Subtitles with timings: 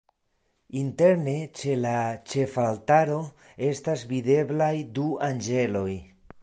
[0.83, 1.93] Interne ĉe la
[2.33, 3.21] ĉefaltaro
[3.71, 5.91] estas videblaj du anĝeloj.